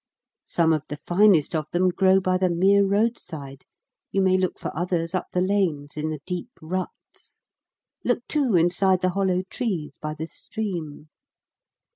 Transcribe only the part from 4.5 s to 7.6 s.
for others up the lanes in the deep ruts,